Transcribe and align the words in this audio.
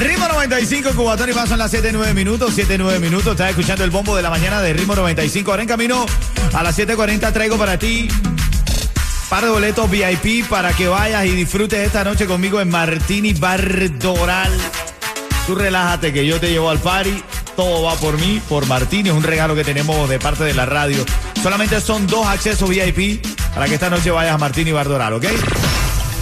Ritmo 0.00 0.28
95, 0.28 0.92
Cubatón 0.96 1.28
y 1.28 1.32
son 1.34 1.58
las 1.58 1.74
7-9 1.74 2.14
minutos, 2.14 2.56
7-9 2.56 3.00
minutos. 3.00 3.32
Estás 3.32 3.50
escuchando 3.50 3.84
el 3.84 3.90
bombo 3.90 4.16
de 4.16 4.22
la 4.22 4.30
mañana 4.30 4.62
de 4.62 4.72
Ritmo 4.72 4.94
95. 4.94 5.50
Ahora 5.50 5.62
en 5.62 5.68
camino 5.68 6.06
a 6.54 6.62
las 6.62 6.78
7.40 6.78 7.30
traigo 7.34 7.58
para 7.58 7.78
ti 7.78 8.08
par 9.28 9.44
de 9.44 9.50
boletos 9.50 9.90
VIP 9.90 10.48
para 10.48 10.72
que 10.72 10.88
vayas 10.88 11.26
y 11.26 11.30
disfrutes 11.32 11.86
esta 11.86 12.02
noche 12.02 12.26
conmigo 12.26 12.62
en 12.62 12.70
Martini 12.70 13.34
Bar 13.34 13.98
Doral. 13.98 14.50
Tú 15.46 15.54
relájate 15.54 16.14
que 16.14 16.26
yo 16.26 16.40
te 16.40 16.50
llevo 16.50 16.70
al 16.70 16.78
party. 16.78 17.22
Todo 17.54 17.82
va 17.82 17.94
por 17.96 18.18
mí, 18.18 18.40
por 18.48 18.66
Martini. 18.66 19.10
Es 19.10 19.14
un 19.14 19.22
regalo 19.22 19.54
que 19.54 19.64
tenemos 19.64 20.08
de 20.08 20.18
parte 20.18 20.44
de 20.44 20.54
la 20.54 20.64
radio. 20.64 21.04
Solamente 21.42 21.78
son 21.80 22.06
dos 22.06 22.26
accesos 22.26 22.70
VIP 22.70 23.22
para 23.54 23.66
que 23.66 23.74
esta 23.74 23.90
noche 23.90 24.10
vayas 24.10 24.34
a 24.34 24.38
Martini 24.38 24.72
Bar 24.72 24.88
Doral, 24.88 25.12
¿ok? 25.12 25.26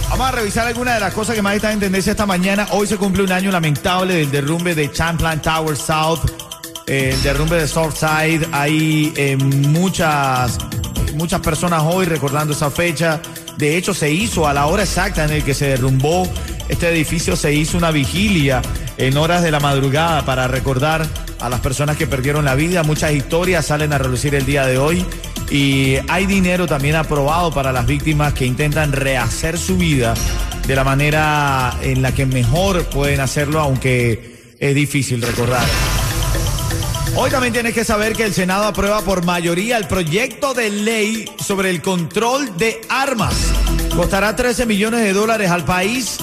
Vamos 0.09 0.27
a 0.27 0.31
revisar 0.31 0.67
algunas 0.67 0.95
de 0.95 0.99
las 0.99 1.13
cosas 1.13 1.35
que 1.35 1.41
más 1.43 1.55
están 1.55 1.73
en 1.73 1.79
tendencia 1.81 2.11
esta 2.11 2.25
mañana. 2.25 2.67
Hoy 2.71 2.87
se 2.87 2.97
cumple 2.97 3.23
un 3.23 3.31
año 3.31 3.51
lamentable 3.51 4.15
del 4.15 4.31
derrumbe 4.31 4.73
de 4.73 4.91
Champlain 4.91 5.39
Tower 5.39 5.77
South, 5.77 6.21
eh, 6.87 7.11
el 7.13 7.21
derrumbe 7.21 7.57
de 7.57 7.67
Southside. 7.67 8.47
Hay 8.51 9.13
eh, 9.15 9.37
muchas, 9.37 10.57
muchas 11.13 11.39
personas 11.41 11.83
hoy 11.85 12.05
recordando 12.05 12.53
esa 12.53 12.71
fecha. 12.71 13.21
De 13.57 13.77
hecho, 13.77 13.93
se 13.93 14.11
hizo 14.11 14.47
a 14.47 14.53
la 14.53 14.65
hora 14.65 14.81
exacta 14.83 15.25
en 15.25 15.31
el 15.31 15.43
que 15.43 15.53
se 15.53 15.67
derrumbó 15.67 16.27
este 16.69 16.89
edificio, 16.89 17.35
se 17.35 17.53
hizo 17.53 17.77
una 17.77 17.91
vigilia 17.91 18.63
en 18.97 19.15
horas 19.15 19.43
de 19.43 19.51
la 19.51 19.59
madrugada 19.59 20.25
para 20.25 20.47
recordar 20.47 21.05
a 21.39 21.49
las 21.49 21.59
personas 21.59 21.97
que 21.97 22.07
perdieron 22.07 22.45
la 22.45 22.55
vida. 22.55 22.83
Muchas 22.83 23.13
historias 23.13 23.67
salen 23.67 23.93
a 23.93 23.97
relucir 23.99 24.33
el 24.33 24.45
día 24.45 24.65
de 24.65 24.77
hoy. 24.79 25.05
Y 25.51 25.97
hay 26.07 26.25
dinero 26.27 26.67
también 26.67 26.95
aprobado 26.95 27.51
para 27.51 27.71
las 27.71 27.85
víctimas 27.85 28.33
que 28.33 28.45
intentan 28.45 28.91
rehacer 28.91 29.57
su 29.57 29.77
vida 29.77 30.13
de 30.67 30.75
la 30.75 30.83
manera 30.83 31.75
en 31.81 32.01
la 32.01 32.13
que 32.13 32.25
mejor 32.27 32.85
pueden 32.85 33.19
hacerlo, 33.19 33.59
aunque 33.59 34.55
es 34.59 34.75
difícil 34.75 35.21
recordar. 35.21 35.65
Hoy 37.15 37.31
también 37.31 37.53
tienes 37.53 37.73
que 37.73 37.83
saber 37.83 38.13
que 38.13 38.23
el 38.23 38.33
Senado 38.33 38.65
aprueba 38.65 39.01
por 39.01 39.25
mayoría 39.25 39.77
el 39.77 39.87
proyecto 39.87 40.53
de 40.53 40.69
ley 40.69 41.25
sobre 41.43 41.71
el 41.71 41.81
control 41.81 42.55
de 42.57 42.79
armas. 42.87 43.33
Costará 43.95 44.35
13 44.35 44.67
millones 44.67 45.01
de 45.01 45.13
dólares 45.13 45.49
al 45.49 45.65
país, 45.65 46.17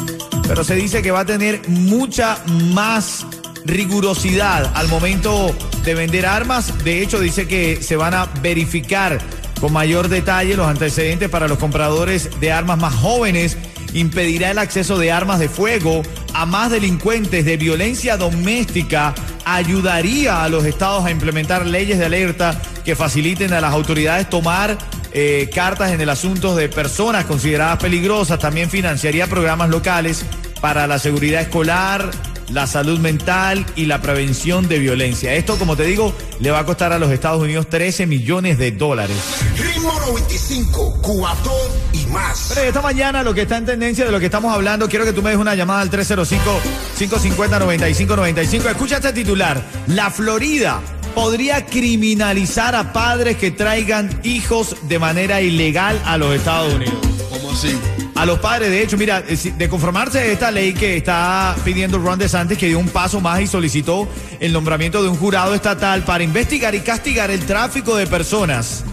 pero 0.46 0.62
se 0.62 0.76
dice 0.76 1.02
que 1.02 1.10
va 1.10 1.20
a 1.20 1.26
tener 1.26 1.68
mucha 1.68 2.38
más 2.72 3.26
rigurosidad 3.64 4.70
al 4.74 4.86
momento 4.86 5.54
de 5.86 5.94
vender 5.94 6.26
armas. 6.26 6.84
De 6.84 7.00
hecho, 7.00 7.20
dice 7.20 7.48
que 7.48 7.82
se 7.82 7.96
van 7.96 8.12
a 8.12 8.26
verificar 8.42 9.18
con 9.60 9.72
mayor 9.72 10.08
detalle 10.08 10.56
los 10.56 10.66
antecedentes 10.66 11.30
para 11.30 11.48
los 11.48 11.58
compradores 11.58 12.28
de 12.40 12.52
armas 12.52 12.78
más 12.78 12.94
jóvenes. 12.94 13.56
Impedirá 13.94 14.50
el 14.50 14.58
acceso 14.58 14.98
de 14.98 15.12
armas 15.12 15.38
de 15.38 15.48
fuego 15.48 16.02
a 16.34 16.44
más 16.44 16.70
delincuentes 16.70 17.46
de 17.46 17.56
violencia 17.56 18.18
doméstica. 18.18 19.14
Ayudaría 19.46 20.42
a 20.42 20.48
los 20.50 20.66
estados 20.66 21.06
a 21.06 21.10
implementar 21.10 21.64
leyes 21.64 21.98
de 21.98 22.04
alerta 22.04 22.60
que 22.84 22.94
faciliten 22.94 23.54
a 23.54 23.60
las 23.60 23.72
autoridades 23.72 24.28
tomar 24.28 24.76
eh, 25.12 25.48
cartas 25.54 25.92
en 25.92 26.00
el 26.00 26.10
asunto 26.10 26.54
de 26.56 26.68
personas 26.68 27.24
consideradas 27.24 27.78
peligrosas. 27.78 28.38
También 28.38 28.68
financiaría 28.68 29.28
programas 29.28 29.70
locales 29.70 30.26
para 30.60 30.86
la 30.86 30.98
seguridad 30.98 31.40
escolar, 31.40 32.10
la 32.48 32.66
salud 32.66 32.98
mental 32.98 33.66
y 33.76 33.86
la 33.86 34.00
prevención 34.00 34.68
de 34.68 34.78
violencia. 34.78 35.34
Esto, 35.34 35.58
como 35.58 35.76
te 35.76 35.84
digo, 35.84 36.14
le 36.40 36.50
va 36.50 36.60
a 36.60 36.66
costar 36.66 36.92
a 36.92 36.98
los 36.98 37.10
Estados 37.10 37.42
Unidos 37.42 37.68
13 37.68 38.06
millones 38.06 38.58
de 38.58 38.72
dólares. 38.72 39.16
Ritmo 39.56 39.92
95, 40.06 41.00
Cubatón 41.02 41.70
y 41.92 42.06
más. 42.06 42.52
Pero 42.54 42.68
esta 42.68 42.82
mañana 42.82 43.22
lo 43.22 43.34
que 43.34 43.42
está 43.42 43.56
en 43.56 43.66
tendencia 43.66 44.04
de 44.04 44.12
lo 44.12 44.20
que 44.20 44.26
estamos 44.26 44.52
hablando, 44.52 44.88
quiero 44.88 45.04
que 45.04 45.12
tú 45.12 45.22
me 45.22 45.30
des 45.30 45.38
una 45.38 45.54
llamada 45.54 45.80
al 45.80 45.90
305-550-9595. 45.90 48.70
Escucha 48.70 48.96
este 48.96 49.12
titular. 49.12 49.62
La 49.88 50.10
Florida 50.10 50.80
podría 51.14 51.64
criminalizar 51.64 52.74
a 52.74 52.92
padres 52.92 53.38
que 53.38 53.50
traigan 53.50 54.20
hijos 54.22 54.76
de 54.82 54.98
manera 54.98 55.40
ilegal 55.40 55.98
a 56.04 56.18
los 56.18 56.34
Estados 56.34 56.74
Unidos. 56.74 56.98
¿Cómo 57.30 57.52
así? 57.52 57.74
A 58.16 58.24
los 58.24 58.38
padres, 58.38 58.70
de 58.70 58.82
hecho, 58.82 58.96
mira, 58.96 59.22
eh, 59.28 59.36
de 59.36 59.68
conformarse 59.68 60.32
esta 60.32 60.50
ley 60.50 60.72
que 60.72 60.96
está 60.96 61.54
pidiendo 61.64 61.98
Ron 61.98 62.18
DeSantis, 62.18 62.56
que 62.56 62.66
dio 62.66 62.78
un 62.78 62.88
paso 62.88 63.20
más 63.20 63.42
y 63.42 63.46
solicitó 63.46 64.08
el 64.40 64.54
nombramiento 64.54 65.02
de 65.02 65.10
un 65.10 65.16
jurado 65.16 65.54
estatal 65.54 66.02
para 66.02 66.24
investigar 66.24 66.74
y 66.74 66.80
castigar 66.80 67.30
el 67.30 67.44
tráfico 67.44 67.94
de 67.94 68.06
personas. 68.06 68.84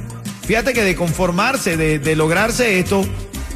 Fíjate 0.46 0.74
que 0.74 0.84
de 0.84 0.96
conformarse, 0.98 1.78
de, 1.78 2.00
de 2.00 2.16
lograrse 2.18 2.80
esto, 2.80 3.06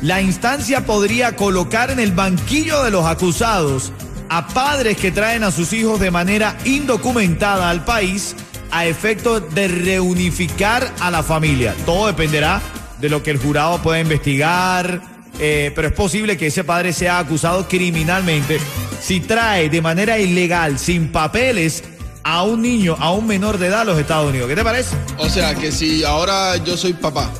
la 0.01 0.21
instancia 0.21 0.85
podría 0.85 1.35
colocar 1.35 1.91
en 1.91 1.99
el 1.99 2.13
banquillo 2.13 2.81
de 2.83 2.91
los 2.91 3.05
acusados 3.05 3.91
a 4.29 4.47
padres 4.47 4.95
que 4.95 5.11
traen 5.11 5.43
a 5.43 5.51
sus 5.51 5.73
hijos 5.73 5.99
de 5.99 6.11
manera 6.11 6.57
indocumentada 6.63 7.69
al 7.69 7.83
país 7.83 8.37
a 8.71 8.85
efecto 8.85 9.41
de 9.41 9.67
reunificar 9.67 10.93
a 11.01 11.11
la 11.11 11.23
familia. 11.23 11.75
Todo 11.85 12.07
dependerá 12.07 12.61
de 13.01 13.09
lo 13.09 13.21
que 13.21 13.31
el 13.31 13.37
jurado 13.37 13.81
pueda 13.81 13.99
investigar, 13.99 15.16
eh, 15.39 15.71
pero 15.75 15.87
es 15.87 15.93
posible 15.93 16.37
que 16.37 16.47
ese 16.47 16.63
padre 16.63 16.93
sea 16.93 17.19
acusado 17.19 17.67
criminalmente 17.67 18.59
si 19.01 19.19
trae 19.19 19.69
de 19.69 19.81
manera 19.81 20.17
ilegal, 20.19 20.79
sin 20.79 21.09
papeles, 21.11 21.83
a 22.23 22.43
un 22.43 22.61
niño, 22.61 22.95
a 22.99 23.11
un 23.11 23.25
menor 23.25 23.57
de 23.57 23.67
edad 23.67 23.81
a 23.81 23.85
los 23.85 23.99
Estados 23.99 24.29
Unidos. 24.29 24.49
¿Qué 24.49 24.55
te 24.55 24.63
parece? 24.63 24.95
O 25.17 25.29
sea, 25.29 25.55
que 25.55 25.71
si 25.71 26.03
ahora 26.03 26.57
yo 26.57 26.75
soy 26.75 26.93
papá 26.93 27.31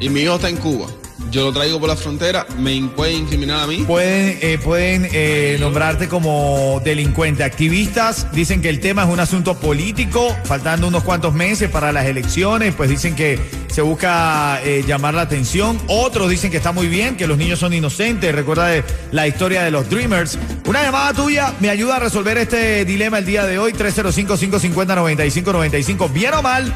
y 0.00 0.08
mi 0.08 0.22
hijo 0.22 0.34
está 0.34 0.48
en 0.48 0.56
Cuba, 0.56 0.86
yo 1.30 1.44
lo 1.46 1.52
traigo 1.52 1.80
por 1.80 1.88
la 1.88 1.96
frontera, 1.96 2.46
¿me 2.58 2.80
pueden 2.94 3.18
incriminar 3.18 3.60
a 3.60 3.66
mí? 3.66 3.84
Pueden, 3.86 4.38
eh, 4.40 4.58
pueden 4.62 5.08
eh, 5.12 5.56
nombrarte 5.58 6.08
como 6.08 6.80
delincuente. 6.84 7.44
Activistas 7.44 8.26
dicen 8.32 8.62
que 8.62 8.68
el 8.68 8.80
tema 8.80 9.04
es 9.04 9.08
un 9.08 9.20
asunto 9.20 9.54
político, 9.54 10.34
faltando 10.44 10.88
unos 10.88 11.02
cuantos 11.02 11.34
meses 11.34 11.70
para 11.70 11.92
las 11.92 12.06
elecciones, 12.06 12.74
pues 12.74 12.88
dicen 12.88 13.16
que 13.16 13.38
se 13.74 13.82
busca 13.82 14.62
eh, 14.62 14.84
llamar 14.86 15.14
la 15.14 15.22
atención. 15.22 15.80
Otros 15.88 16.30
dicen 16.30 16.52
que 16.52 16.58
está 16.58 16.70
muy 16.70 16.86
bien, 16.86 17.16
que 17.16 17.26
los 17.26 17.36
niños 17.36 17.58
son 17.58 17.72
inocentes. 17.72 18.32
Recuerda 18.32 18.68
de 18.68 18.84
la 19.10 19.26
historia 19.26 19.64
de 19.64 19.72
los 19.72 19.90
Dreamers. 19.90 20.38
Una 20.66 20.84
llamada 20.84 21.12
tuya 21.12 21.52
me 21.58 21.70
ayuda 21.70 21.96
a 21.96 21.98
resolver 21.98 22.38
este 22.38 22.84
dilema 22.84 23.18
el 23.18 23.26
día 23.26 23.44
de 23.46 23.58
hoy. 23.58 23.72
305-550-9595. 23.72 26.12
Bien 26.12 26.34
o 26.34 26.42
mal. 26.42 26.72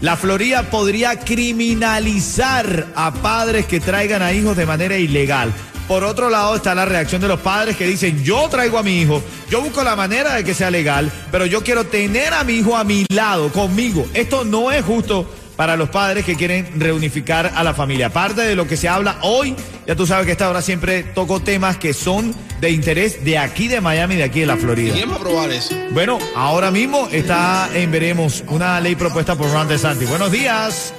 La 0.00 0.16
Florida 0.16 0.68
podría 0.70 1.20
criminalizar 1.20 2.88
a 2.96 3.12
padres 3.12 3.66
que 3.66 3.78
traigan 3.78 4.20
a 4.20 4.32
hijos 4.32 4.56
de 4.56 4.66
manera 4.66 4.96
ilegal. 4.96 5.52
Por 5.86 6.02
otro 6.02 6.30
lado 6.30 6.56
está 6.56 6.74
la 6.74 6.84
reacción 6.84 7.20
de 7.20 7.28
los 7.28 7.38
padres 7.38 7.76
que 7.76 7.86
dicen, 7.86 8.24
yo 8.24 8.48
traigo 8.48 8.76
a 8.78 8.82
mi 8.82 9.00
hijo, 9.00 9.22
yo 9.50 9.60
busco 9.60 9.84
la 9.84 9.94
manera 9.94 10.34
de 10.34 10.42
que 10.42 10.54
sea 10.54 10.70
legal, 10.70 11.12
pero 11.30 11.46
yo 11.46 11.62
quiero 11.62 11.84
tener 11.84 12.32
a 12.32 12.42
mi 12.42 12.54
hijo 12.54 12.76
a 12.76 12.82
mi 12.82 13.06
lado, 13.08 13.52
conmigo. 13.52 14.04
Esto 14.14 14.44
no 14.44 14.72
es 14.72 14.84
justo 14.84 15.28
para 15.60 15.76
los 15.76 15.90
padres 15.90 16.24
que 16.24 16.36
quieren 16.36 16.80
reunificar 16.80 17.52
a 17.54 17.62
la 17.62 17.74
familia. 17.74 18.06
Aparte 18.06 18.40
de 18.40 18.56
lo 18.56 18.66
que 18.66 18.78
se 18.78 18.88
habla 18.88 19.18
hoy, 19.20 19.54
ya 19.86 19.94
tú 19.94 20.06
sabes 20.06 20.24
que 20.24 20.32
esta 20.32 20.48
hora 20.48 20.62
siempre 20.62 21.02
toco 21.02 21.40
temas 21.40 21.76
que 21.76 21.92
son 21.92 22.34
de 22.62 22.70
interés 22.70 23.26
de 23.26 23.36
aquí 23.36 23.68
de 23.68 23.82
Miami, 23.82 24.14
de 24.14 24.22
aquí 24.22 24.40
de 24.40 24.46
la 24.46 24.56
Florida. 24.56 24.94
¿Quién 24.94 25.10
va 25.10 25.16
a 25.16 25.18
aprobar 25.18 25.50
eso? 25.50 25.74
Bueno, 25.90 26.18
ahora 26.34 26.70
mismo 26.70 27.08
está 27.12 27.68
en 27.74 27.90
veremos 27.90 28.42
una 28.48 28.80
ley 28.80 28.96
propuesta 28.96 29.36
por 29.36 29.52
Ron 29.52 29.68
DeSantis. 29.68 30.08
Buenos 30.08 30.32
días. 30.32 30.94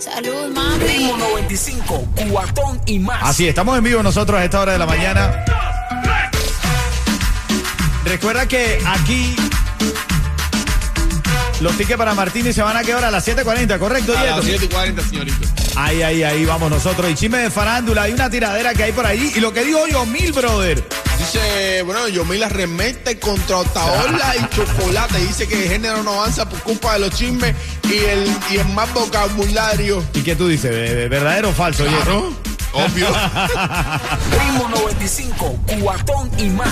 Salud, 0.00 0.48
mami. 0.52 0.84
Ritmo 0.84 1.16
95, 1.18 2.08
Cubatón 2.16 2.80
y 2.86 2.98
más. 2.98 3.22
Así, 3.22 3.46
estamos 3.46 3.78
en 3.78 3.84
vivo 3.84 4.02
nosotros 4.02 4.40
a 4.40 4.44
esta 4.44 4.62
hora 4.62 4.72
de 4.72 4.78
la 4.78 4.86
mañana. 4.86 5.44
Recuerda 8.04 8.48
que 8.48 8.80
aquí 8.84 9.36
los 11.60 11.76
tickets 11.76 11.96
para 11.98 12.14
Martínez 12.14 12.54
se 12.54 12.62
van 12.62 12.76
a 12.76 12.82
quedar 12.82 13.04
a 13.04 13.10
las 13.10 13.26
7.40, 13.26 13.78
¿correcto, 13.78 14.16
A 14.16 14.22
las 14.24 14.44
7 14.44 14.64
y 14.64 14.68
40, 14.68 15.02
señorito. 15.02 15.38
Ahí, 15.76 16.02
ahí, 16.02 16.22
ahí 16.22 16.44
vamos 16.44 16.70
nosotros. 16.70 17.10
Y 17.10 17.14
chisme 17.14 17.38
de 17.38 17.50
farándula, 17.50 18.02
hay 18.02 18.12
una 18.12 18.28
tiradera 18.30 18.74
que 18.74 18.84
hay 18.84 18.92
por 18.92 19.06
ahí. 19.06 19.32
Y 19.34 19.40
lo 19.40 19.52
que 19.52 19.64
dijo 19.64 19.86
yo, 19.86 20.04
mil, 20.06 20.32
brother. 20.32 20.82
Dice, 21.18 21.82
bueno, 21.82 22.08
yo 22.08 22.24
me 22.24 22.36
la 22.38 22.48
remete 22.48 23.18
contra 23.18 23.58
Otaola 23.58 24.34
y 24.40 24.54
Chocolate. 24.54 25.18
Dice 25.18 25.48
que 25.48 25.64
el 25.64 25.68
género 25.70 26.02
no 26.02 26.12
avanza 26.20 26.48
por 26.48 26.60
culpa 26.60 26.94
de 26.94 27.00
los 27.00 27.10
chismes 27.10 27.54
y 27.84 27.94
el, 27.96 28.26
y 28.50 28.56
el 28.58 28.68
más 28.68 28.92
vocabulario. 28.92 30.02
¿Y 30.14 30.20
qué 30.22 30.36
tú 30.36 30.48
dices? 30.48 30.70
¿De- 30.70 30.94
de- 30.94 31.08
¿Verdadero 31.08 31.50
o 31.50 31.52
falso, 31.52 31.84
Yeto? 31.84 31.96
Claro. 32.02 32.32
Obvio. 32.72 33.06
Ritmo 34.38 34.68
95, 34.68 35.58
cuatón 35.80 36.30
y 36.38 36.48
más. 36.50 36.68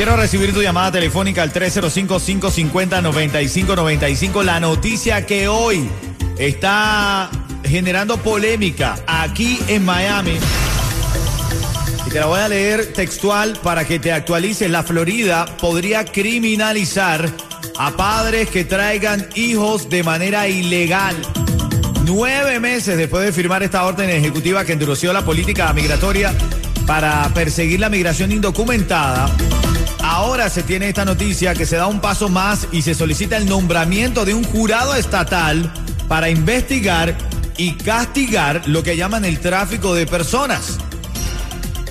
Quiero 0.00 0.16
recibir 0.16 0.54
tu 0.54 0.62
llamada 0.62 0.92
telefónica 0.92 1.42
al 1.42 1.52
305-550-9595. 1.52 4.42
La 4.42 4.58
noticia 4.58 5.26
que 5.26 5.46
hoy 5.46 5.86
está 6.38 7.28
generando 7.66 8.16
polémica 8.16 8.98
aquí 9.06 9.60
en 9.68 9.84
Miami. 9.84 10.38
Y 12.06 12.10
te 12.10 12.18
la 12.18 12.24
voy 12.24 12.40
a 12.40 12.48
leer 12.48 12.94
textual 12.94 13.58
para 13.62 13.86
que 13.86 13.98
te 13.98 14.10
actualices. 14.10 14.70
La 14.70 14.84
Florida 14.84 15.44
podría 15.60 16.06
criminalizar 16.06 17.30
a 17.76 17.90
padres 17.90 18.48
que 18.48 18.64
traigan 18.64 19.28
hijos 19.34 19.90
de 19.90 20.02
manera 20.02 20.48
ilegal. 20.48 21.14
Nueve 22.06 22.58
meses 22.58 22.96
después 22.96 23.26
de 23.26 23.32
firmar 23.32 23.62
esta 23.62 23.84
orden 23.84 24.08
ejecutiva 24.08 24.64
que 24.64 24.72
endureció 24.72 25.12
la 25.12 25.26
política 25.26 25.70
migratoria 25.74 26.34
para 26.86 27.28
perseguir 27.34 27.80
la 27.80 27.88
migración 27.88 28.32
indocumentada, 28.32 29.30
ahora 30.10 30.50
se 30.50 30.64
tiene 30.64 30.88
esta 30.88 31.04
noticia 31.04 31.54
que 31.54 31.64
se 31.64 31.76
da 31.76 31.86
un 31.86 32.00
paso 32.00 32.28
más 32.28 32.66
y 32.72 32.82
se 32.82 32.94
solicita 32.94 33.36
el 33.36 33.48
nombramiento 33.48 34.24
de 34.24 34.34
un 34.34 34.42
jurado 34.42 34.96
estatal 34.96 35.72
para 36.08 36.28
investigar 36.28 37.16
y 37.56 37.74
castigar 37.74 38.62
lo 38.66 38.82
que 38.82 38.96
llaman 38.96 39.24
el 39.24 39.38
tráfico 39.38 39.94
de 39.94 40.06
personas. 40.06 40.78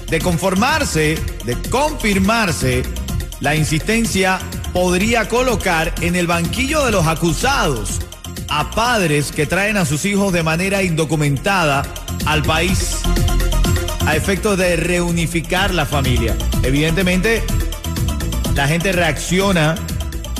De 0.09 0.19
conformarse, 0.19 1.17
de 1.45 1.55
confirmarse, 1.69 2.83
la 3.39 3.55
insistencia 3.55 4.39
podría 4.73 5.29
colocar 5.29 5.95
en 6.01 6.17
el 6.17 6.27
banquillo 6.27 6.83
de 6.83 6.91
los 6.91 7.07
acusados 7.07 7.99
a 8.49 8.69
padres 8.71 9.31
que 9.31 9.45
traen 9.45 9.77
a 9.77 9.85
sus 9.85 10.03
hijos 10.03 10.33
de 10.33 10.43
manera 10.43 10.83
indocumentada 10.83 11.83
al 12.25 12.43
país 12.43 12.97
a 14.05 14.15
efectos 14.15 14.57
de 14.57 14.75
reunificar 14.75 15.73
la 15.73 15.85
familia. 15.85 16.35
Evidentemente, 16.63 17.43
la 18.59 18.67
gente 18.67 18.91
reacciona 18.91 19.75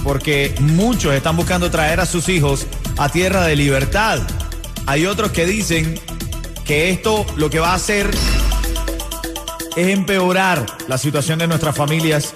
porque 0.03 0.53
muchos 0.59 1.13
están 1.13 1.37
buscando 1.37 1.71
traer 1.71 2.01
a 2.01 2.05
sus 2.05 2.27
hijos 2.27 2.67
a 2.97 3.07
tierra 3.07 3.45
de 3.45 3.55
libertad. 3.55 4.19
Hay 4.87 5.05
otros 5.05 5.31
que 5.31 5.45
dicen 5.45 5.97
que 6.65 6.89
esto 6.89 7.25
lo 7.37 7.49
que 7.49 7.61
va 7.61 7.69
a 7.69 7.75
hacer 7.75 8.11
es 9.77 9.87
empeorar 9.87 10.65
la 10.89 10.97
situación 10.97 11.39
de 11.39 11.47
nuestras 11.47 11.77
familias 11.77 12.33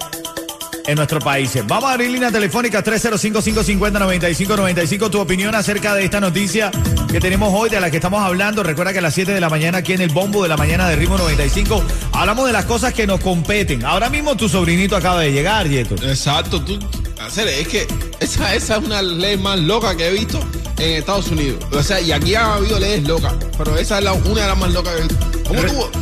en 0.86 0.96
nuestro 0.96 1.18
país. 1.18 1.52
Vamos 1.66 1.90
a 1.90 1.92
abrir 1.92 2.10
línea 2.10 2.30
telefónica 2.30 2.82
305-550-9595. 2.82 5.10
Tu 5.10 5.20
opinión 5.20 5.54
acerca 5.54 5.94
de 5.94 6.04
esta 6.04 6.18
noticia 6.20 6.70
que 7.10 7.20
tenemos 7.20 7.52
hoy, 7.54 7.68
de 7.70 7.80
la 7.80 7.90
que 7.90 7.96
estamos 7.98 8.22
hablando. 8.22 8.62
Recuerda 8.62 8.92
que 8.92 9.00
a 9.00 9.02
las 9.02 9.14
7 9.14 9.32
de 9.32 9.40
la 9.40 9.48
mañana, 9.48 9.78
aquí 9.78 9.92
en 9.92 10.00
el 10.00 10.10
bombo 10.10 10.42
de 10.42 10.48
la 10.48 10.56
mañana 10.56 10.88
de 10.88 10.96
Ritmo 10.96 11.16
95, 11.18 11.84
hablamos 12.14 12.46
de 12.46 12.52
las 12.52 12.64
cosas 12.64 12.94
que 12.94 13.06
nos 13.06 13.20
competen. 13.20 13.84
Ahora 13.84 14.08
mismo 14.08 14.36
tu 14.36 14.48
sobrinito 14.48 14.96
acaba 14.96 15.20
de 15.20 15.32
llegar, 15.32 15.68
Yeto. 15.68 15.94
Exacto, 16.06 16.62
tú. 16.62 16.78
hacer, 17.20 17.48
Es 17.48 17.68
que 17.68 17.86
esa, 18.20 18.54
esa 18.54 18.76
es 18.76 18.84
una 18.84 19.02
ley 19.02 19.36
más 19.36 19.58
loca 19.58 19.96
que 19.96 20.08
he 20.08 20.12
visto 20.12 20.40
en 20.78 20.92
Estados 20.92 21.28
Unidos. 21.28 21.62
O 21.72 21.82
sea, 21.82 22.00
y 22.00 22.12
aquí 22.12 22.34
ha 22.34 22.54
habido 22.54 22.78
leyes 22.78 23.06
locas, 23.06 23.34
pero 23.58 23.76
esa 23.76 23.98
es 23.98 24.04
la, 24.04 24.12
una 24.12 24.42
de 24.42 24.46
las 24.46 24.58
más 24.58 24.72
locas 24.72 24.94
que 24.94 25.00
he 25.00 25.02
visto. 25.02 25.42
¿Cómo 25.48 25.62
tú? 25.62 26.00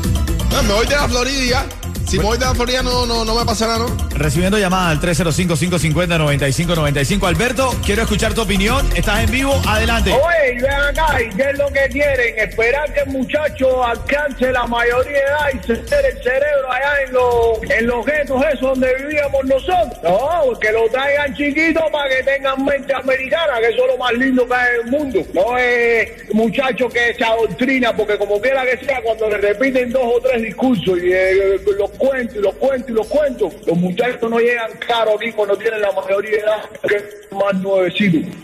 Ah, 0.54 0.62
me 0.62 0.74
voy 0.74 0.86
de 0.86 0.94
la 0.94 1.08
Florida 1.08 1.42
y 1.42 1.48
ya. 1.48 1.66
Si 2.06 2.18
me 2.18 2.24
voy 2.24 2.38
de 2.38 2.44
la 2.44 2.54
Florida 2.54 2.82
no, 2.82 3.06
no, 3.06 3.24
no 3.24 3.34
me 3.34 3.44
pasa 3.44 3.66
nada, 3.66 3.78
¿no? 3.78 4.11
Recibiendo 4.14 4.58
llamada 4.58 4.90
al 4.90 5.00
305-550-9595. 5.00 7.26
Alberto, 7.26 7.74
quiero 7.84 8.02
escuchar 8.02 8.34
tu 8.34 8.42
opinión. 8.42 8.86
Estás 8.94 9.24
en 9.24 9.30
vivo, 9.30 9.58
adelante. 9.66 10.12
Oye, 10.12 10.60
ven 10.60 10.70
acá, 10.70 11.22
¿y 11.22 11.30
qué 11.34 11.50
es 11.50 11.58
lo 11.58 11.68
que 11.68 11.88
quieren? 11.88 12.38
Esperar 12.38 12.92
que 12.92 13.00
el 13.00 13.08
muchacho 13.08 13.82
alcance 13.84 14.52
la 14.52 14.66
mayoría 14.66 15.12
de 15.12 15.18
edad 15.18 15.48
y 15.54 15.58
se 15.66 15.72
entere 15.74 16.08
el 16.08 16.22
cerebro 16.22 16.70
allá 16.70 17.02
en 17.06 17.12
los, 17.12 17.58
en 17.70 17.86
los 17.86 18.06
guetos 18.06 18.42
esos 18.52 18.60
donde 18.60 18.94
vivíamos 18.96 19.44
nosotros. 19.44 19.98
No, 20.02 20.58
que 20.58 20.72
lo 20.72 20.88
traigan 20.90 21.34
chiquito 21.34 21.80
para 21.90 22.08
que 22.08 22.22
tengan 22.22 22.64
mente 22.64 22.94
americana, 22.94 23.60
que 23.60 23.68
eso 23.68 23.84
es 23.84 23.92
lo 23.92 23.98
más 23.98 24.12
lindo 24.14 24.46
que 24.46 24.54
hay 24.54 24.74
en 24.74 24.86
el 24.86 24.90
mundo. 24.90 25.20
No 25.32 25.58
es 25.58 26.34
muchacho 26.34 26.88
que 26.88 27.14
se 27.14 27.24
adoctrina, 27.24 27.94
porque 27.96 28.18
como 28.18 28.40
quiera 28.40 28.64
que 28.64 28.84
sea, 28.84 29.00
cuando 29.02 29.28
le 29.30 29.38
repiten 29.38 29.90
dos 29.90 30.02
o 30.04 30.20
tres 30.20 30.42
discursos 30.42 30.98
y 31.02 31.12
eh, 31.12 31.60
los 31.78 31.90
cuentos 31.92 32.36
y 32.36 32.40
los 32.40 32.54
cuentos 32.54 32.90
y 32.90 32.92
los 32.92 33.06
cuentos, 33.06 33.54
los 33.66 33.76
muchachos 33.76 34.11
no 34.20 34.38
llegan 34.38 34.70
claro 34.78 35.16
aquí 35.16 35.32
cuando 35.32 35.56
tienen 35.56 35.80
la 35.80 35.92
mayoría 35.92 36.30
de 36.30 36.38
edad, 36.38 36.70
que 36.88 37.34
más. 37.34 37.52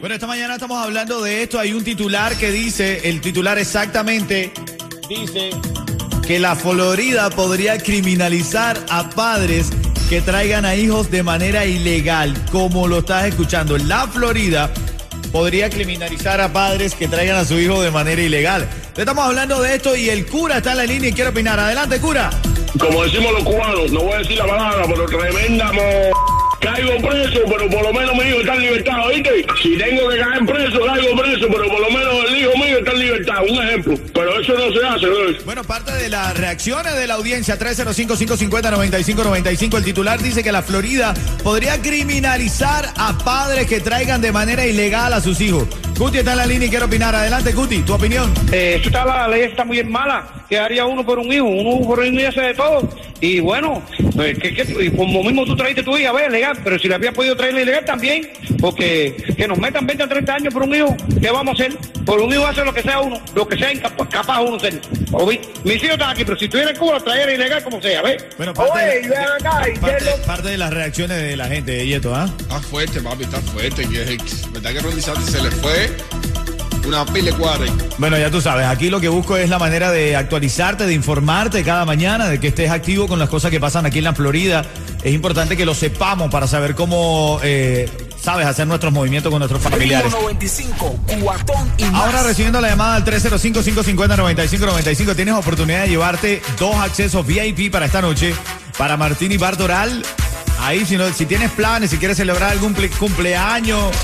Bueno, 0.00 0.14
esta 0.14 0.26
mañana 0.26 0.54
estamos 0.54 0.78
hablando 0.82 1.22
de 1.22 1.42
esto. 1.42 1.58
Hay 1.58 1.72
un 1.72 1.84
titular 1.84 2.36
que 2.36 2.50
dice, 2.50 3.08
el 3.08 3.20
titular 3.20 3.58
exactamente 3.58 4.52
dice 5.08 5.50
que 6.26 6.38
la 6.38 6.54
Florida 6.54 7.30
podría 7.30 7.78
criminalizar 7.78 8.78
a 8.90 9.08
padres 9.10 9.70
que 10.08 10.20
traigan 10.20 10.64
a 10.64 10.74
hijos 10.74 11.10
de 11.10 11.22
manera 11.22 11.64
ilegal, 11.64 12.34
como 12.50 12.86
lo 12.86 12.98
estás 12.98 13.26
escuchando. 13.26 13.76
La 13.78 14.06
Florida 14.06 14.70
podría 15.32 15.70
criminalizar 15.70 16.40
a 16.40 16.52
padres 16.52 16.94
que 16.94 17.08
traigan 17.08 17.36
a 17.36 17.44
su 17.44 17.58
hijo 17.58 17.82
de 17.82 17.90
manera 17.90 18.22
ilegal. 18.22 18.68
Estamos 18.96 19.24
hablando 19.24 19.60
de 19.62 19.76
esto 19.76 19.94
y 19.96 20.08
el 20.10 20.26
cura 20.26 20.58
está 20.58 20.72
en 20.72 20.78
la 20.78 20.86
línea 20.86 21.10
y 21.10 21.12
quiere 21.12 21.30
opinar. 21.30 21.60
Adelante, 21.60 22.00
cura. 22.00 22.30
Como 22.76 23.04
decimos 23.04 23.32
los 23.32 23.44
cubanos, 23.44 23.92
no 23.92 24.00
voy 24.00 24.14
a 24.14 24.18
decir 24.18 24.36
la 24.36 24.46
palabra, 24.46 24.84
pero 24.88 25.06
tremenda 25.06 25.72
mo... 25.72 25.82
Caigo 26.60 26.96
preso, 27.08 27.40
pero 27.48 27.68
por 27.70 27.82
lo 27.82 27.92
menos 27.92 28.14
mi 28.16 28.22
hijo 28.28 28.40
está 28.40 28.54
en 28.54 28.60
libertad, 28.62 29.06
¿oíste? 29.06 29.46
Si 29.62 29.76
tengo 29.78 30.08
que 30.08 30.18
caer 30.18 30.44
preso, 30.44 30.80
caigo 30.84 31.16
preso, 31.16 31.46
pero 31.48 31.68
por 31.68 31.80
lo 31.80 31.90
menos 31.90 32.14
el 32.28 32.36
hijo 32.40 32.50
mío 32.56 32.78
está 32.78 32.90
en 32.92 32.98
libertad, 32.98 33.36
un 33.48 33.62
ejemplo. 33.64 33.94
Pero 34.12 34.40
eso 34.40 34.52
no 34.54 34.72
se 34.72 34.86
hace, 34.86 35.06
¿no? 35.06 35.44
Bueno, 35.44 35.62
parte 35.64 35.92
de 35.92 36.08
las 36.08 36.36
reacciones 36.36 36.94
de 36.96 37.06
la 37.06 37.14
audiencia, 37.14 37.58
305-550-9595, 37.58 39.76
el 39.78 39.84
titular 39.84 40.20
dice 40.20 40.42
que 40.42 40.52
la 40.52 40.62
Florida 40.62 41.14
podría 41.42 41.80
criminalizar 41.80 42.86
a 42.96 43.16
padres 43.18 43.66
que 43.66 43.80
traigan 43.80 44.20
de 44.20 44.32
manera 44.32 44.66
ilegal 44.66 45.12
a 45.12 45.20
sus 45.20 45.40
hijos. 45.40 45.64
Cuti 45.96 46.18
está 46.18 46.32
en 46.32 46.38
la 46.38 46.46
línea 46.46 46.66
y 46.66 46.70
quiere 46.70 46.84
opinar. 46.84 47.14
Adelante, 47.14 47.52
Cuti, 47.54 47.78
tu 47.82 47.94
opinión. 47.94 48.32
Eh, 48.52 48.76
eso 48.78 48.88
está, 48.88 49.04
la 49.04 49.28
ley 49.28 49.42
está 49.42 49.64
muy 49.64 49.82
mala. 49.84 50.24
Que 50.48 50.58
haría 50.58 50.86
uno 50.86 51.04
por 51.04 51.18
un 51.18 51.30
hijo? 51.32 51.44
Uno 51.44 51.86
por 51.86 51.98
un 51.98 52.18
hijo 52.18 52.28
hace 52.28 52.40
de 52.40 52.54
todo. 52.54 52.88
Y 53.20 53.40
bueno, 53.40 53.82
pues, 54.14 54.38
que, 54.38 54.54
que- 54.54 54.84
y 54.84 54.90
como 54.96 55.24
mismo 55.24 55.44
tú 55.44 55.56
traiste 55.56 55.82
tu 55.82 55.96
hija, 55.98 56.12
ve, 56.12 56.30
legal. 56.30 56.47
Pero 56.62 56.78
si 56.78 56.88
le 56.88 56.94
había 56.94 57.12
podido 57.12 57.36
traer 57.36 57.54
ilegal 57.56 57.84
también, 57.84 58.30
porque 58.60 59.16
que 59.36 59.46
nos 59.48 59.58
metan 59.58 59.86
20 59.86 60.04
a 60.04 60.08
30 60.08 60.34
años 60.34 60.54
por 60.54 60.62
un 60.62 60.74
hijo, 60.74 60.96
¿qué 61.20 61.30
vamos 61.30 61.58
a 61.58 61.64
hacer? 61.64 61.76
Por 62.04 62.20
un 62.20 62.32
hijo 62.32 62.46
hace 62.46 62.64
lo 62.64 62.72
que 62.72 62.82
sea 62.82 63.00
uno, 63.00 63.20
lo 63.34 63.46
que 63.48 63.56
sea 63.58 63.72
incapaz, 63.72 64.08
capaz 64.08 64.40
uno 64.40 64.58
ser. 64.58 64.80
Mis 65.64 65.76
hijos 65.82 65.90
están 65.92 66.10
aquí, 66.10 66.24
pero 66.24 66.38
si 66.38 66.46
estuviera 66.46 66.70
en 66.70 66.76
Cuba, 66.76 66.98
traer 67.00 67.30
ilegal 67.30 67.62
como 67.62 67.80
sea, 67.82 68.02
¿ves? 68.02 68.24
Bueno, 68.36 68.54
parte, 68.54 68.72
Oye, 68.72 68.84
de, 68.86 69.00
y 69.04 69.08
ven 69.08 69.18
acá, 69.38 69.68
¿y 69.68 69.78
parte- 69.78 70.04
lo- 70.04 70.22
parte 70.26 70.48
de 70.48 70.58
las 70.58 70.72
reacciones 70.72 71.18
de 71.22 71.36
la 71.36 71.46
gente, 71.48 71.86
Yeto, 71.86 72.14
¿ah? 72.14 72.28
Está 72.38 72.60
fuerte, 72.60 73.00
papi, 73.00 73.24
está 73.24 73.40
fuerte. 73.40 73.86
Que, 73.88 74.14
es- 74.14 74.52
¿Verdad 74.52 74.72
que 74.72 74.80
Ronnie 74.80 75.02
Santos 75.02 75.26
se 75.26 75.42
le 75.42 75.50
fue 75.50 75.90
una 76.86 77.04
pile 77.06 77.32
cuadra? 77.32 77.66
Bueno, 77.98 78.18
ya 78.18 78.30
tú 78.30 78.40
sabes, 78.40 78.66
aquí 78.66 78.88
lo 78.90 79.00
que 79.00 79.08
busco 79.08 79.36
es 79.36 79.48
la 79.50 79.58
manera 79.58 79.90
de 79.90 80.16
actualizarte, 80.16 80.86
de 80.86 80.94
informarte 80.94 81.62
cada 81.64 81.84
mañana, 81.84 82.28
de 82.28 82.40
que 82.40 82.48
estés 82.48 82.70
activo 82.70 83.06
con 83.08 83.18
las 83.18 83.28
cosas 83.28 83.50
que 83.50 83.60
pasan 83.60 83.84
aquí 83.86 83.98
en 83.98 84.04
la 84.04 84.14
Florida. 84.14 84.64
Es 85.02 85.14
importante 85.14 85.56
que 85.56 85.64
lo 85.64 85.74
sepamos 85.74 86.30
para 86.30 86.46
saber 86.48 86.74
cómo, 86.74 87.38
eh, 87.42 87.88
sabes, 88.20 88.46
hacer 88.46 88.66
nuestros 88.66 88.92
movimientos 88.92 89.30
con 89.30 89.38
nuestros 89.38 89.62
familiares. 89.62 90.06
Ritmo 90.12 90.20
95, 90.22 90.98
cuatón 91.22 91.72
y 91.78 91.84
más. 91.84 92.04
Ahora 92.04 92.22
recibiendo 92.24 92.60
la 92.60 92.68
llamada 92.70 92.96
al 92.96 93.04
305-550-9595, 93.04 95.14
tienes 95.14 95.34
oportunidad 95.34 95.82
de 95.82 95.88
llevarte 95.88 96.42
dos 96.58 96.74
accesos 96.76 97.24
VIP 97.26 97.70
para 97.70 97.86
esta 97.86 98.02
noche 98.02 98.34
para 98.76 98.96
Martín 98.96 99.30
y 99.32 99.36
Bar 99.36 99.56
Doral. 99.56 100.04
Ahí, 100.60 100.84
si, 100.84 100.96
no, 100.96 101.12
si 101.12 101.26
tienes 101.26 101.50
planes, 101.52 101.90
si 101.90 101.98
quieres 101.98 102.16
celebrar 102.16 102.50
algún 102.50 102.74
ple- 102.74 102.90
cumpleaños, 102.98 103.94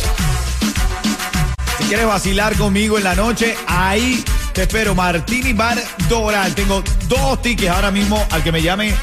si 1.78 1.84
quieres 1.84 2.06
vacilar 2.06 2.54
conmigo 2.56 2.96
en 2.98 3.04
la 3.04 3.14
noche, 3.16 3.56
ahí 3.66 4.22
te 4.52 4.62
espero. 4.62 4.94
Martín 4.94 5.44
y 5.46 5.52
Bar 5.52 5.82
Doral. 6.08 6.54
Tengo 6.54 6.82
dos 7.08 7.42
tickets 7.42 7.70
ahora 7.72 7.90
mismo 7.90 8.24
al 8.30 8.42
que 8.44 8.52
me 8.52 8.62
llame 8.62 8.94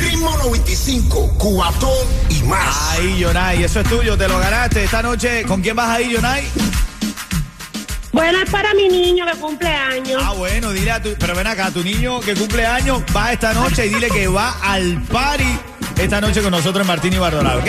Ritmo 0.00 0.36
95, 0.38 1.34
cuatón 1.38 2.06
y 2.30 2.42
más. 2.44 2.90
Ahí, 2.92 3.18
Yonai. 3.18 3.64
Eso 3.64 3.80
es 3.80 3.88
tuyo. 3.88 4.16
Te 4.16 4.28
lo 4.28 4.38
ganaste. 4.38 4.84
Esta 4.84 5.02
noche, 5.02 5.42
¿con 5.42 5.60
quién 5.60 5.74
vas 5.74 5.88
ahí, 5.90 6.10
Yonai? 6.12 6.44
Bueno, 8.22 8.38
es 8.40 8.50
para 8.50 8.72
mi 8.74 8.88
niño 8.88 9.26
que 9.26 9.32
cumple 9.36 9.68
años. 9.68 10.22
Ah, 10.24 10.30
bueno, 10.32 10.70
dile 10.70 10.92
a 10.92 11.02
tu. 11.02 11.12
Pero 11.18 11.34
ven 11.34 11.48
acá, 11.48 11.72
tu 11.72 11.82
niño 11.82 12.20
que 12.20 12.36
cumple 12.36 12.64
años 12.64 13.02
va 13.14 13.32
esta 13.32 13.52
noche 13.52 13.86
y 13.86 13.88
dile 13.88 14.08
que 14.10 14.28
va 14.28 14.54
al 14.62 15.02
party 15.10 15.58
esta 16.00 16.20
noche 16.20 16.40
con 16.40 16.52
nosotros 16.52 16.82
en 16.82 16.86
Martín 16.86 17.12
y 17.14 17.18
Bardonal, 17.18 17.58
¿ok? 17.58 17.66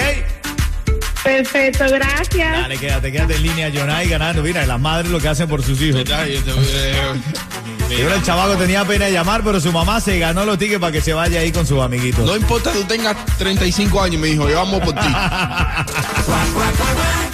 Perfecto, 1.23 1.85
gracias. 1.89 2.51
Dale, 2.51 2.77
quédate, 2.77 3.11
quédate 3.11 3.35
en 3.37 3.41
línea, 3.41 3.69
Yonai 3.69 4.07
ganando. 4.07 4.43
Mira, 4.43 4.63
las 4.67 4.79
madres 4.79 5.09
lo 5.09 5.19
que 5.19 5.27
hacen 5.27 5.49
por 5.49 5.63
sus 5.63 5.81
hijos. 5.81 6.03
¿Verdad? 6.03 6.27
Yo 6.27 6.43
te 6.43 6.51
voy 6.53 6.63
a- 6.65 7.95
Y 7.95 8.01
ahora 8.03 8.15
el 8.17 8.23
chavaco 8.23 8.55
tenía 8.55 8.85
pena 8.85 9.05
de 9.05 9.11
llamar, 9.13 9.41
pero 9.43 9.59
su 9.59 9.71
mamá 9.71 9.99
se 10.01 10.19
ganó 10.19 10.45
los 10.45 10.59
tickets 10.59 10.79
para 10.79 10.91
que 10.91 11.01
se 11.01 11.13
vaya 11.13 11.39
ahí 11.39 11.51
con 11.51 11.65
sus 11.65 11.81
amiguitos. 11.81 12.23
No 12.27 12.35
importa 12.35 12.71
que 12.71 12.77
tú 12.77 12.85
tengas 12.85 13.15
35 13.39 14.03
años, 14.03 14.21
me 14.21 14.27
dijo, 14.27 14.47
yo 14.47 14.57
vamos 14.57 14.81
por 14.81 14.93
ti. 14.93 15.07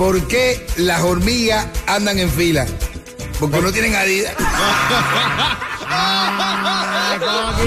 ¿Por 0.00 0.26
qué 0.28 0.66
las 0.78 1.02
hormigas 1.02 1.66
andan 1.86 2.18
en 2.18 2.30
fila? 2.30 2.64
Porque 3.38 3.60
no 3.60 3.70
tienen 3.70 3.94
adidas. 3.94 4.34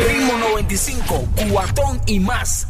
Ritmo 0.07 0.39
95, 0.39 1.27
cuatón 1.51 2.01
y 2.07 2.19
más. 2.19 2.65